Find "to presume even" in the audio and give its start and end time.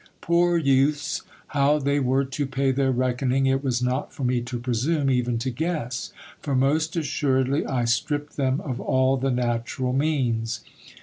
4.41-5.37